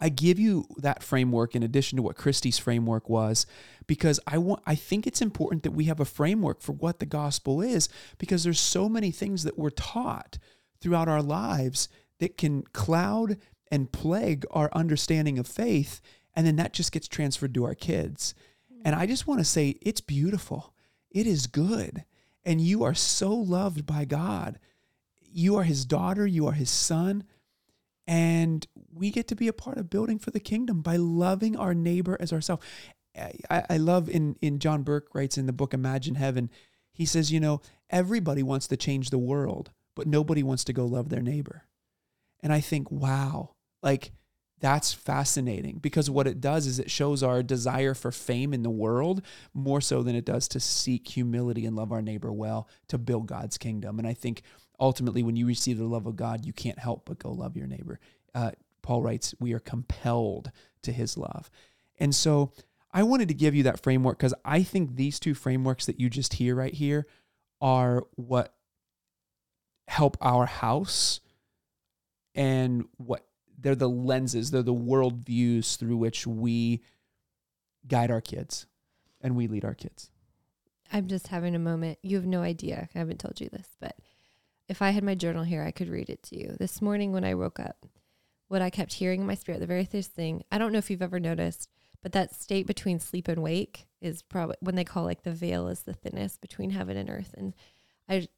[0.00, 3.46] I give you that framework in addition to what Christi's framework was
[3.86, 7.06] because I want I think it's important that we have a framework for what the
[7.06, 10.38] gospel is because there's so many things that we're taught
[10.80, 13.36] throughout our lives that can cloud
[13.70, 16.00] and plague our understanding of faith
[16.34, 18.34] and then that just gets transferred to our kids.
[18.84, 20.72] And I just want to say it's beautiful.
[21.10, 22.04] It is good.
[22.44, 24.58] And you are so loved by God.
[25.20, 27.24] You are his daughter, you are his son.
[28.10, 31.74] And we get to be a part of building for the kingdom by loving our
[31.74, 32.66] neighbor as ourselves.
[33.16, 36.50] I, I love in, in John Burke writes in the book Imagine Heaven,
[36.92, 40.86] he says, you know, everybody wants to change the world, but nobody wants to go
[40.86, 41.66] love their neighbor.
[42.42, 44.10] And I think, wow, like
[44.58, 48.70] that's fascinating because what it does is it shows our desire for fame in the
[48.70, 49.22] world
[49.54, 53.28] more so than it does to seek humility and love our neighbor well to build
[53.28, 54.00] God's kingdom.
[54.00, 54.42] And I think
[54.80, 57.66] ultimately, when you receive the love of God, you can't help but go love your
[57.66, 58.00] neighbor.
[58.34, 60.50] Uh, Paul writes, we are compelled
[60.82, 61.50] to his love.
[61.98, 62.52] And so
[62.92, 66.08] I wanted to give you that framework because I think these two frameworks that you
[66.08, 67.06] just hear right here
[67.60, 68.54] are what
[69.86, 71.20] help our house
[72.34, 73.26] and what
[73.58, 76.82] they're the lenses, they're the world views through which we
[77.86, 78.66] guide our kids
[79.20, 80.10] and we lead our kids.
[80.92, 81.98] I'm just having a moment.
[82.02, 82.88] You have no idea.
[82.94, 83.96] I haven't told you this, but
[84.70, 86.54] if I had my journal here, I could read it to you.
[86.60, 87.86] This morning when I woke up,
[88.46, 90.88] what I kept hearing in my spirit, the very first thing, I don't know if
[90.90, 91.68] you've ever noticed,
[92.02, 95.66] but that state between sleep and wake is probably when they call like the veil
[95.66, 97.34] is the thinnest between heaven and earth.
[97.36, 97.52] And
[98.08, 98.28] I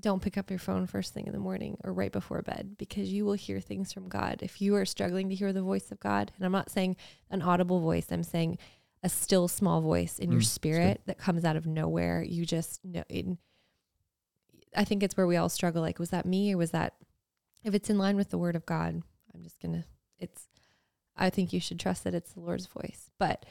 [0.00, 3.12] don't pick up your phone first thing in the morning or right before bed because
[3.12, 4.40] you will hear things from God.
[4.42, 6.96] If you are struggling to hear the voice of God, and I'm not saying
[7.30, 8.58] an audible voice, I'm saying
[9.04, 12.24] a still small voice in mm, your spirit that comes out of nowhere.
[12.24, 13.04] You just know.
[13.08, 13.38] In,
[14.74, 15.82] I think it's where we all struggle.
[15.82, 16.94] Like, was that me or was that?
[17.64, 19.02] If it's in line with the Word of God,
[19.34, 19.84] I'm just gonna.
[20.18, 20.48] It's.
[21.16, 23.10] I think you should trust that it's the Lord's voice.
[23.18, 23.46] But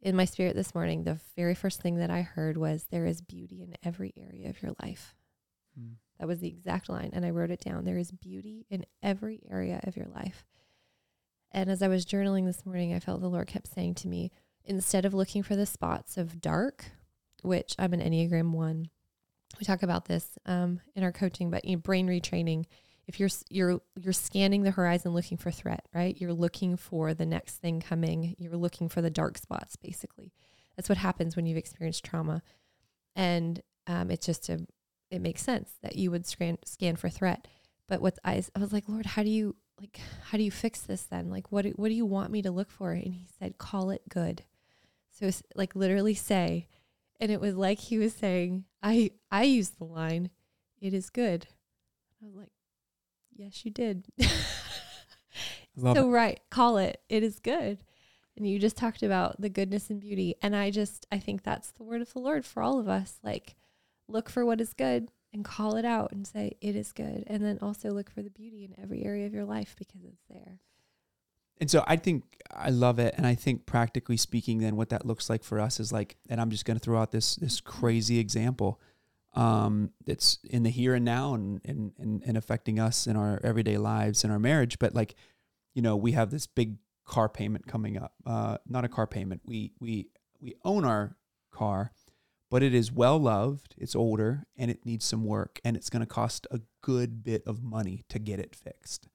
[0.00, 3.20] in my spirit this morning, the very first thing that I heard was, "There is
[3.20, 5.14] beauty in every area of your life."
[5.78, 5.94] Mm.
[6.18, 7.10] That was the exact line.
[7.12, 7.84] And I wrote it down.
[7.84, 10.44] There is beauty in every area of your life.
[11.50, 14.30] And as I was journaling this morning, I felt the Lord kept saying to me,
[14.64, 16.92] instead of looking for the spots of dark,
[17.42, 18.90] which I'm an Enneagram one,
[19.58, 22.64] we talk about this um, in our coaching, but in brain retraining,
[23.06, 26.16] if you're you're you're scanning the horizon looking for threat, right?
[26.18, 28.36] You're looking for the next thing coming.
[28.38, 30.32] You're looking for the dark spots, basically.
[30.76, 32.42] That's what happens when you've experienced trauma,
[33.16, 34.66] and um, it's just a
[35.10, 37.48] it makes sense that you would scan scan for threat.
[37.88, 40.80] But what I, I was like, Lord, how do you like how do you fix
[40.82, 41.30] this then?
[41.30, 42.92] Like what do, what do you want me to look for?
[42.92, 44.44] And he said, call it good.
[45.10, 46.68] So like literally say,
[47.18, 50.30] and it was like he was saying, I I used the line,
[50.80, 51.46] it is good.
[52.22, 52.52] I was like,
[53.34, 54.06] yes, you did.
[55.80, 56.10] so it.
[56.10, 57.00] right, call it.
[57.08, 57.78] It is good.
[58.36, 60.34] And you just talked about the goodness and beauty.
[60.42, 63.18] And I just I think that's the word of the Lord for all of us.
[63.22, 63.56] Like
[64.08, 67.44] look for what is good and call it out and say it is good and
[67.44, 70.58] then also look for the beauty in every area of your life because it's there
[71.60, 73.14] and so i think i love it.
[73.16, 76.40] And i think practically speaking then what that looks like for us is like and
[76.40, 78.80] i'm just going to throw out this this crazy example
[79.34, 83.40] um that's in the here and now and, and and and affecting us in our
[83.44, 84.78] everyday lives and our marriage.
[84.78, 85.14] But like
[85.74, 89.42] you know we have this big car payment coming up uh not a car payment.
[89.44, 90.08] We we
[90.40, 91.16] we own our
[91.52, 91.92] car
[92.50, 96.00] but it is well loved, it's older, and it needs some work, and it's going
[96.00, 99.06] to cost a good bit of money to get it fixed.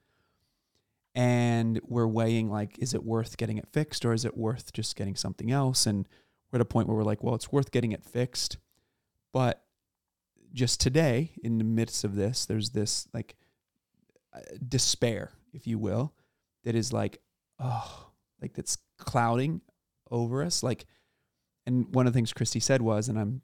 [1.16, 4.98] And we're weighing like, is it worth getting it fixed or is it worth just
[4.98, 5.86] getting something else?
[5.86, 6.08] And
[6.52, 8.58] we're at a point where we're like, well, it's worth getting it fixed.
[9.32, 9.64] But
[10.54, 13.36] just today, in the midst of this, there's this like
[14.34, 16.14] uh, despair, if you will,
[16.66, 17.22] that is like,
[17.60, 18.10] oh,
[18.42, 19.62] like that's clouding
[20.12, 20.64] over us.
[20.64, 20.86] Like,
[21.66, 23.42] and one of the things Christi said was, and I'm,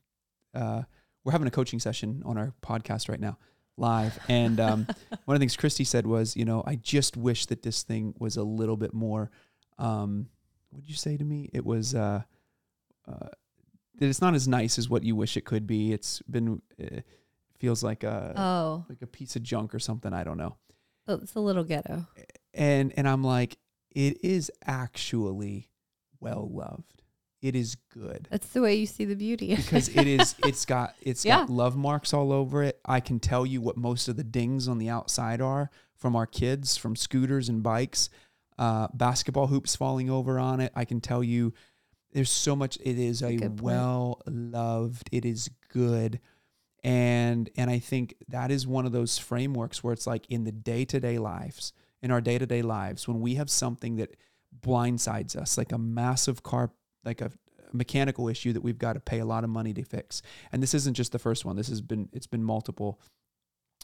[0.54, 0.84] uh,
[1.24, 3.38] we're having a coaching session on our podcast right now,
[3.82, 4.18] live.
[4.30, 4.88] And um,
[5.26, 8.14] one of the things Christi said was, you know, I just wish that this thing
[8.20, 9.30] was a little bit more.
[9.78, 10.28] Um,
[10.70, 11.50] what did you say to me?
[11.54, 12.22] It was uh,
[13.08, 13.28] uh,
[13.98, 15.92] that it's not as nice as what you wish it could be.
[15.92, 17.02] It's been uh,
[17.60, 20.14] feels like a Oh, like a piece of junk or something.
[20.14, 20.56] I don't know.
[21.08, 22.08] it's a little ghetto.
[22.54, 23.58] And and I'm like,
[23.90, 25.70] it is actually
[26.20, 27.01] well loved.
[27.42, 28.28] It is good.
[28.30, 29.56] That's the way you see the beauty.
[29.56, 31.40] because it is it's got it's Yeah.
[31.40, 32.80] got love marks all over it.
[32.86, 36.28] I can tell you what most of the dings on the outside are from our
[36.28, 38.10] kids, from scooters and bikes,
[38.60, 40.72] uh, basketball hoops falling over on it.
[40.76, 41.54] I can tell you
[42.14, 43.62] there's so much it is a point.
[43.62, 46.20] well loved, it is good.
[46.84, 50.52] And and I think that is one of those frameworks where it's like in the
[50.52, 54.16] day-to-day lives, in our day-to-day lives, when we have something that
[54.60, 56.72] blindsides us, like a massive car
[57.04, 57.32] like a
[57.74, 60.22] mechanical issue that we've got to pay a lot of money to fix.
[60.52, 61.56] And this isn't just the first one.
[61.56, 63.00] This has been it's been multiple.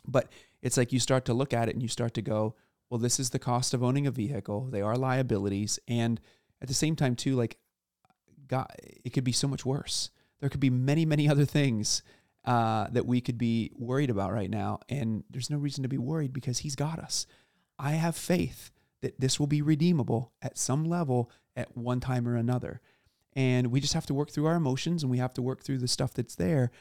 [0.06, 0.30] But
[0.62, 2.56] it's like you start to look at it and you start to go,
[2.90, 4.70] well, this is the cost of owning a vehicle.
[4.72, 6.22] They are liabilities and
[6.62, 7.58] at the same time too like
[8.48, 8.68] God,
[9.04, 10.10] it could be so much worse.
[10.40, 12.04] There could be many, many other things
[12.46, 15.98] uh, that we could be worried about right now, and there's no reason to be
[15.98, 17.28] worried because He's got us.
[17.78, 22.36] I have faith that this will be redeemable at some level at one time or
[22.36, 22.82] another,
[23.38, 25.78] and we just have to work through our emotions and we have to work through
[25.78, 26.72] the stuff that's there.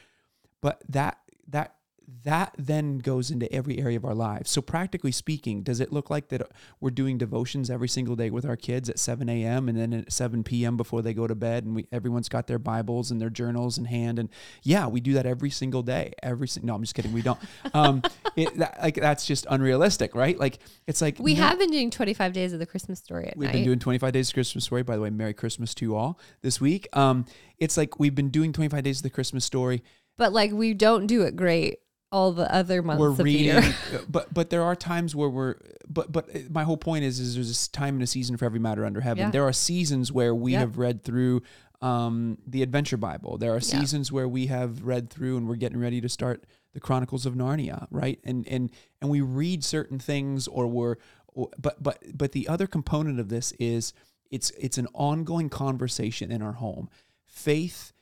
[0.59, 1.75] But that that
[2.23, 4.49] that then goes into every area of our lives.
[4.49, 6.41] So practically speaking, does it look like that
[6.79, 9.67] we're doing devotions every single day with our kids at 7 a.m.
[9.67, 10.77] and then at 7 p.m.
[10.77, 13.85] before they go to bed, and we everyone's got their Bibles and their journals in
[13.85, 14.29] hand, and
[14.63, 16.13] yeah, we do that every single day.
[16.23, 17.11] Every single no, I'm just kidding.
[17.11, 17.39] We don't.
[17.73, 18.01] Um,
[18.37, 20.39] it, that, like that's just unrealistic, right?
[20.39, 23.35] Like it's like we no- have been doing 25 days of the Christmas story at
[23.37, 23.53] We've night.
[23.53, 24.83] been doing 25 days of Christmas story.
[24.83, 26.87] By the way, Merry Christmas to you all this week.
[26.93, 27.25] Um,
[27.57, 29.83] it's like we've been doing 25 days of the Christmas story.
[30.17, 31.79] but like we don't do it great
[32.11, 33.63] all the other months we're of the reading,
[34.09, 35.55] but but there are times where we're.
[35.89, 38.59] But but my whole point is is there's a time and a season for every
[38.59, 39.25] matter under heaven.
[39.25, 39.31] Yeah.
[39.31, 40.59] There are seasons where we Yep.
[40.59, 41.41] have read through
[41.81, 43.37] um, the Adventure Bible.
[43.37, 43.79] There are Yeah.
[43.79, 47.35] seasons where we have read through and we're getting ready to start the Chronicles of
[47.35, 48.19] Narnia, right?
[48.23, 50.95] And and and we read certain things, or we're,
[51.27, 53.93] or, but but but the other component of this is
[54.31, 56.89] it's it's an ongoing conversation in our home.
[57.25, 57.93] Faith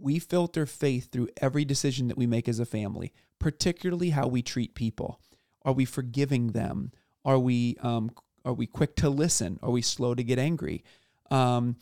[0.00, 4.42] we filter faith through every decision that we make as a family, particularly how we
[4.42, 5.20] treat people.
[5.64, 6.92] Are we forgiving them?
[7.24, 8.10] Are we um,
[8.44, 9.58] are we quick to listen?
[9.62, 10.82] Are we slow to get angry?
[11.30, 11.76] Um,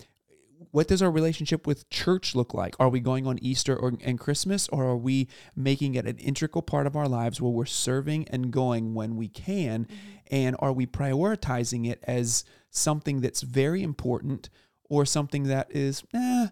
[0.73, 2.75] what does our relationship with church look like?
[2.81, 6.63] Are we going on Easter or and Christmas, or are we making it an integral
[6.63, 9.87] part of our lives where we're serving and going when we can?
[10.31, 14.51] And are we prioritizing it as something that's very important
[14.91, 16.49] or something that is, eh,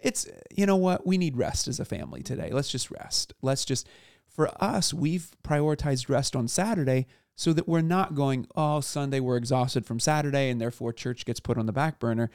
[0.00, 1.06] it's you know what?
[1.06, 2.50] We need rest as a family today.
[2.52, 3.32] Let's just rest.
[3.42, 3.88] Let's just
[4.30, 9.36] for us we've prioritized rest on saturday so that we're not going oh sunday we're
[9.36, 12.30] exhausted from saturday and therefore church gets put on the back burner.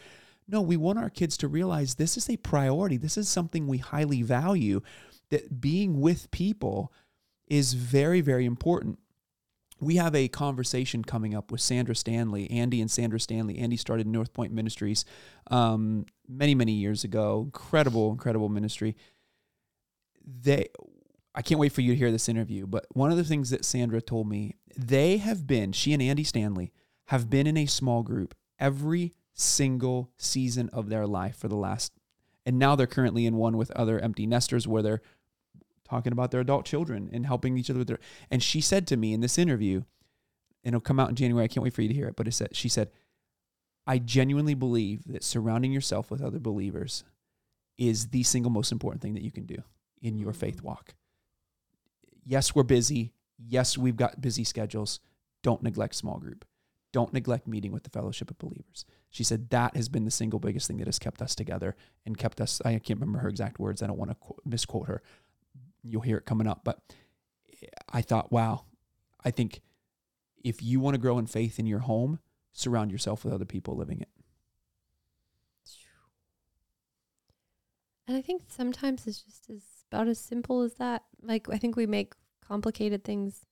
[0.47, 2.97] No we want our kids to realize this is a priority.
[2.97, 4.82] This is something we highly value
[5.30, 6.93] that being with people
[7.47, 8.99] is very very important.
[9.80, 13.58] We have a conversation coming up with Sandra Stanley, Andy and Sandra Stanley.
[13.58, 15.04] Andy started North Point Ministries
[15.51, 17.44] um, many, many years ago.
[17.46, 18.96] Incredible, incredible ministry.
[20.26, 20.68] They,
[21.34, 22.66] I can't wait for you to hear this interview.
[22.66, 26.24] But one of the things that Sandra told me, they have been, she and Andy
[26.24, 26.72] Stanley
[27.06, 31.92] have been in a small group every single season of their life for the last,
[32.46, 35.02] and now they're currently in one with other empty nesters where they're
[35.88, 38.00] talking about their adult children and helping each other with their.
[38.32, 39.84] And she said to me in this interview,
[40.64, 41.46] and it'll come out in January.
[41.46, 42.16] I can't wait for you to hear it.
[42.16, 42.90] But it said, she said,
[43.88, 47.04] I genuinely believe that surrounding yourself with other believers
[47.78, 49.58] is the single most important thing that you can do
[50.02, 50.39] in your mm-hmm.
[50.39, 50.95] faith walk.
[52.26, 53.13] Yes, we're busy.
[53.38, 55.00] Yes, we've got busy schedules.
[55.43, 56.45] Don't neglect small group.
[56.91, 58.86] Don't neglect meeting with the fellowship of believers.
[59.10, 62.17] She said that has been the single biggest thing that has kept us together and
[62.17, 62.62] kept us.
[62.63, 63.84] I can't remember her exact words.
[63.84, 65.04] I don't want to quote, misquote her.
[65.84, 66.62] You'll hear it coming up.
[66.63, 66.80] But
[67.91, 68.63] I thought, wow,
[69.24, 69.62] I think
[70.43, 72.19] if you want to grow in faith in your home,
[72.56, 74.10] surround yourself with other people living it.
[78.08, 81.04] And I think sometimes it's just as about as simple as that.
[81.22, 82.13] Like I think we make
[82.48, 83.46] complicated things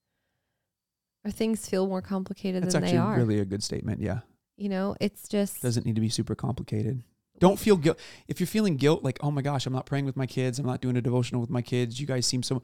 [1.26, 3.16] or things feel more complicated That's than they are.
[3.18, 4.01] really a good statement.
[4.01, 4.20] Yeah.
[4.58, 7.04] you know, it's just Doesn't need to be super complicated.
[7.39, 7.97] Don't feel guilt.
[8.28, 10.60] If you're feeling guilt, like, oh my gosh, I'm not praying with my kids.
[10.60, 11.99] I'm not doing a devotional with my kids.
[11.99, 12.62] You guys seem so,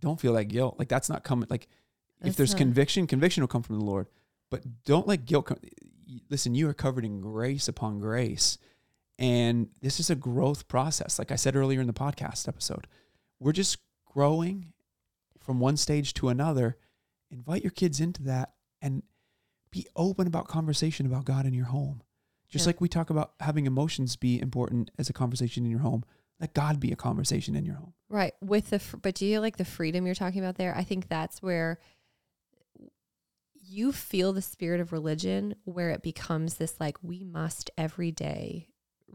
[0.00, 0.74] don't feel that guilt.
[0.78, 1.46] Like, that's not coming.
[1.48, 1.68] Like,
[2.22, 4.08] if there's not- conviction, conviction will come from the Lord.
[4.50, 5.58] But don't let guilt come.
[6.30, 8.58] Listen, you are covered in grace upon grace.
[9.18, 11.18] And this is a growth process.
[11.18, 12.86] Like I said earlier in the podcast episode,
[13.40, 14.72] we're just growing
[15.40, 16.76] from one stage to another.
[17.30, 19.02] Invite your kids into that and
[19.70, 22.02] be open about conversation about God in your home.
[22.48, 22.68] Just Yeah.
[22.70, 26.04] like we talk about having emotions be important as a conversation in your home,
[26.40, 27.94] Let God be a conversation in your home.
[28.08, 28.32] Right.
[28.40, 30.72] With the, fr- but do you like the freedom you're talking about there?
[30.72, 31.80] I think that's where
[33.68, 38.68] you feel the spirit of religion where it becomes this like, we must every day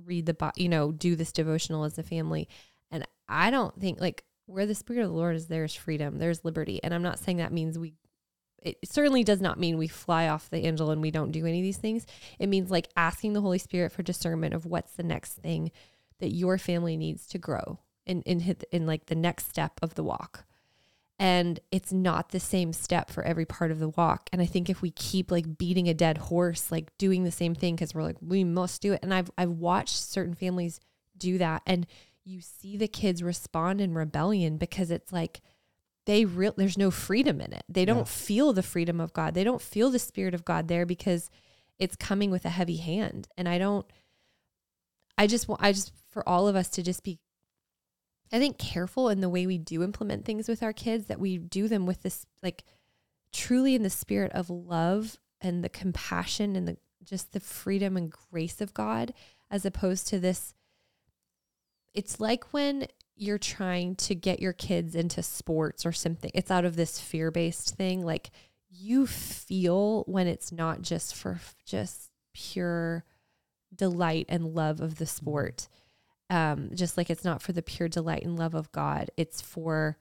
[0.06, 2.48] read the, you know, do this devotional as a family.
[2.92, 6.46] And I don't think like where the spirit of the Lord is, there's freedom, there's
[6.46, 6.80] liberty.
[6.84, 7.94] And I'm not saying that means we,
[8.62, 11.60] it certainly does not mean we fly off the angel and we don't do any
[11.60, 12.06] of these things.
[12.40, 15.72] It means like asking the Holy Spirit for discernment of what's the next thing
[16.20, 19.96] that your family needs to grow in in hit in like the next step of
[19.96, 20.46] the walk.
[21.24, 24.30] And it's not the same step for every part of the walk.
[24.34, 27.56] And I think if we keep like beating a dead horse, like doing the same
[27.56, 29.00] thing because we're like we must do it.
[29.02, 30.82] And I've I've watched certain families
[31.18, 31.88] do that, and
[32.26, 35.40] you see the kids respond in rebellion because it's like
[36.06, 37.64] they real there's no freedom in it.
[37.70, 38.04] They don't Yeah.
[38.04, 39.34] feel the freedom of God.
[39.34, 41.30] They don't feel the spirit of God there because
[41.80, 43.30] it's coming with a heavy hand.
[43.38, 43.86] And I don't
[45.18, 47.20] I just want I just for all of us to just be
[48.34, 51.38] I think careful in the way we do implement things with our kids that we
[51.38, 52.64] do them with this like
[53.32, 58.12] truly in the spirit of love and the compassion and the just the freedom and
[58.32, 59.14] grace of God
[59.52, 60.56] as opposed to this
[61.94, 66.66] it's like when you're trying to get your kids into sports or something it's out
[66.66, 68.32] of this fear-based thing like
[68.68, 73.04] you feel when it's not just for just pure
[73.76, 75.68] delight and love of the sport
[76.34, 80.00] um, just like it's not for the pure delight and love of God, it's for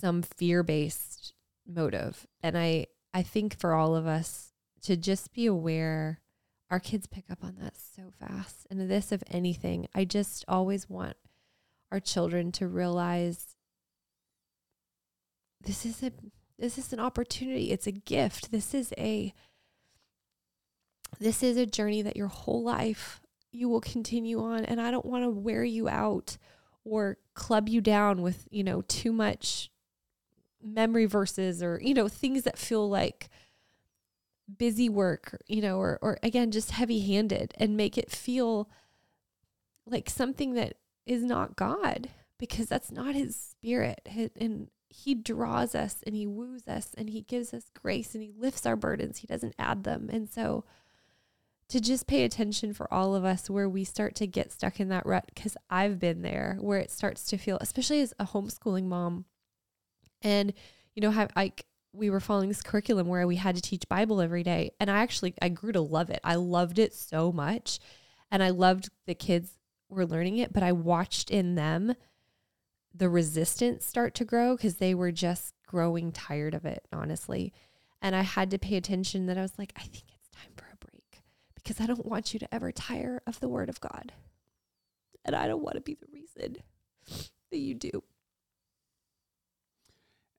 [0.00, 1.34] some fear based
[1.64, 2.26] motive.
[2.42, 6.20] And I, I think for all of us to just be aware,
[6.68, 8.66] our kids pick up on that so fast.
[8.70, 11.16] And this, if anything, I just always want
[11.92, 13.54] our children to realize
[15.60, 16.10] this is a
[16.58, 17.70] this is an opportunity.
[17.70, 18.50] It's a gift.
[18.50, 19.32] This is a
[21.20, 23.20] this is a journey that your whole life
[23.56, 26.36] you will continue on and I don't want to wear you out
[26.84, 29.70] or club you down with, you know, too much
[30.62, 33.28] memory verses or, you know, things that feel like
[34.58, 38.68] busy work, you know, or or again just heavy-handed and make it feel
[39.86, 44.08] like something that is not God because that's not his spirit.
[44.36, 48.32] And he draws us and he woos us and he gives us grace and he
[48.36, 49.18] lifts our burdens.
[49.18, 50.08] He doesn't add them.
[50.12, 50.64] And so
[51.68, 54.88] to just pay attention for all of us where we start to get stuck in
[54.88, 58.84] that rut because I've been there where it starts to feel, especially as a homeschooling
[58.84, 59.24] mom,
[60.22, 60.52] and
[60.94, 64.20] you know, have like we were following this curriculum where we had to teach Bible
[64.20, 66.20] every day, and I actually I grew to love it.
[66.22, 67.80] I loved it so much,
[68.30, 69.58] and I loved the kids
[69.88, 71.94] were learning it, but I watched in them
[72.94, 77.52] the resistance start to grow because they were just growing tired of it, honestly.
[78.00, 80.65] And I had to pay attention that I was like, I think it's time for
[81.66, 84.12] because I don't want you to ever tire of the word of God.
[85.24, 86.58] And I don't want to be the reason
[87.50, 88.04] that you do.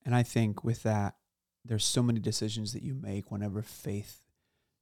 [0.05, 1.15] And I think with that,
[1.65, 4.21] there's so many decisions that you make whenever faith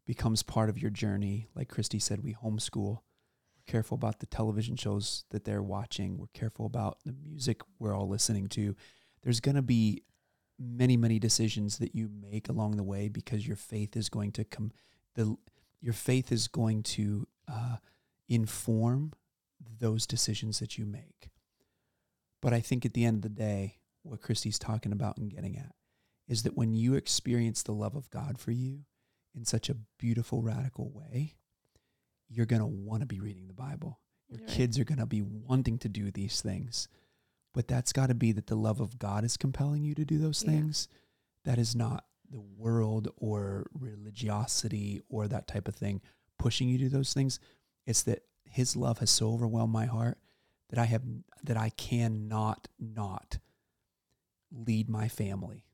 [0.05, 1.47] becomes part of your journey.
[1.55, 2.99] Like Christi said, we homeschool.
[2.99, 6.19] We're careful about the television shows that they're watching.
[6.19, 8.75] We're careful about the music we're all listening to.
[9.23, 10.03] There's going to be
[10.59, 14.43] many, many decisions that you make along the way because your faith is going to
[14.43, 14.71] come.
[15.15, 15.35] The
[15.85, 17.75] your faith is going to uh,
[18.27, 19.13] inform
[19.79, 21.29] those decisions that you make.
[22.41, 25.55] But I think at the end of the day, what Christi's talking about and getting
[25.57, 25.75] at
[26.27, 28.79] is that when you experience the love of God for you
[29.35, 31.35] in such a beautiful, radical way,
[32.27, 33.99] you're going to want to be reading the Bible.
[34.27, 34.47] Your Right.
[34.47, 36.87] kids are going to be wanting to do these things.
[37.53, 40.17] But that's got to be that the love of God is compelling you to do
[40.17, 40.49] those Yeah.
[40.49, 40.87] things.
[41.43, 46.01] That is not the world or religiosity or that type of thing
[46.37, 47.39] pushing you to those things.
[47.85, 50.17] It's that his love has so overwhelmed my heart
[50.69, 51.03] that I have
[51.43, 53.37] that I cannot not
[54.51, 55.65] lead my family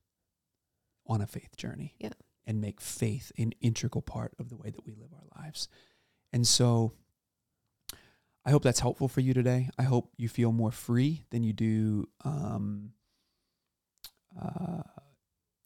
[1.08, 1.95] on a faith journey.
[1.99, 2.10] Yeah.
[2.47, 5.70] And make faith an integral part of the way that we live our lives.
[6.34, 6.93] And so
[8.43, 9.70] I hope that's helpful for you today.
[9.78, 12.93] I hope you feel more free than you do um,
[14.39, 14.82] uh,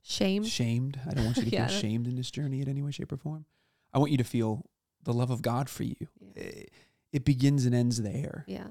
[0.08, 0.44] Shame.
[0.44, 1.00] shamed.
[1.10, 3.12] I don't want you to Yeah, feel shamed in this journey in any way, shape,
[3.12, 3.46] or form.
[3.94, 4.66] I want you to feel
[5.04, 5.96] the love of God for you.
[6.20, 6.44] Yeah.
[6.44, 6.72] It,
[7.12, 8.44] it begins and ends there.
[8.48, 8.68] Yeah.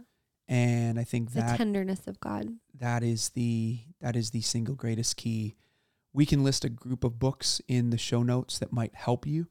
[0.47, 2.49] And I think The that tenderness of God.
[2.79, 5.57] that is the that is the single greatest key.
[6.13, 9.49] We can list a group of books in the show notes that might help you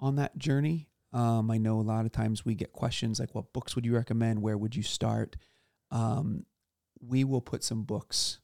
[0.00, 0.88] on that journey.
[1.12, 3.94] Um, I know a lot of times we get questions like, "What books would you
[3.94, 4.42] recommend?
[4.42, 5.36] Where would you start?"
[5.90, 6.44] Um,
[7.00, 8.40] we will put some books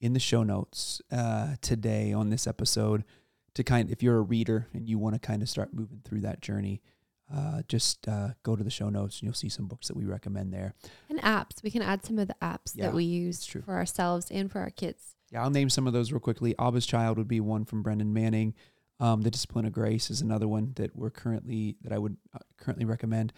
[0.00, 3.04] in the show notes uh, today on this episode
[3.54, 3.90] to kind.
[3.90, 6.82] If you're a reader and you want to kind of start moving through that journey,
[7.34, 10.04] uh, just uh, go to the show notes and you'll see some books that we
[10.04, 10.74] recommend there.
[11.08, 11.62] And apps.
[11.62, 14.60] We can add some of the apps Yeah, that we use for ourselves and for
[14.60, 15.14] our kids.
[15.30, 16.54] Yeah, I'll name some of those real quickly.
[16.58, 18.54] Abba's Child would be one from Brennan Manning.
[19.00, 22.38] Um, the Discipline of Grace is another one that we're currently that I would uh,
[22.58, 23.32] currently recommend.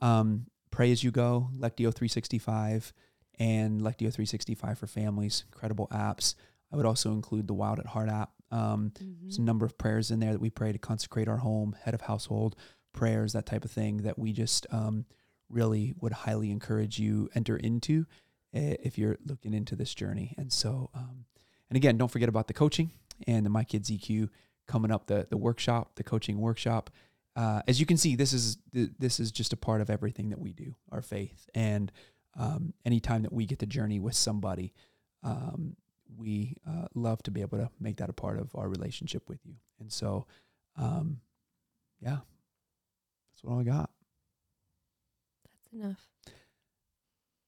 [0.00, 2.92] Um, Pray as you go, Lectio 365,
[3.38, 5.44] and Lectio 365 for families.
[5.52, 6.34] Incredible apps.
[6.72, 8.30] I would also include the Wild at Heart app.
[8.50, 11.76] Um, There's a number of prayers in there that we pray to consecrate our home,
[11.84, 12.56] head of household
[12.92, 15.04] prayers, that type of thing that we just um,
[15.48, 18.06] really would highly encourage you enter into
[18.54, 20.34] uh, if you're looking into this journey.
[20.38, 21.26] And so, um,
[21.70, 22.90] and again, don't forget about the coaching
[23.26, 24.30] and the My Kids EQ
[24.66, 26.90] coming up, the the workshop, the coaching workshop.
[27.34, 30.40] Uh, as you can see, this is this is just a part of everything that
[30.40, 31.92] we do, our faith, and
[32.38, 34.72] um, anytime that we get to journey with somebody,
[35.22, 35.76] um,
[36.16, 39.40] we uh, love to be able to make that a part of our relationship with
[39.44, 39.54] you.
[39.80, 40.26] And so,
[40.76, 41.20] um,
[42.00, 43.90] yeah, that's what I got.
[45.52, 46.08] That's enough.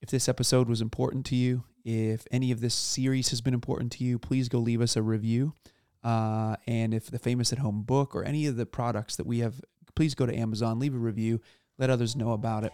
[0.01, 3.93] If this episode was important to you, if any of this series has been important
[3.93, 5.55] to you, please go leave us a review.
[6.05, 9.41] Uh, and if the Famous at Home book or any of the products that we
[9.41, 9.61] have,
[9.95, 11.41] please go to Amazon, leave a review,
[11.79, 12.73] let others know about it.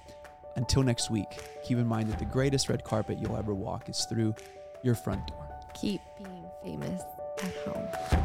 [0.56, 4.04] Until next week, keep in mind that the greatest red carpet you'll ever walk is
[4.04, 4.34] through
[4.82, 5.48] your front door.
[5.74, 7.02] Keep being famous
[7.42, 8.23] at home.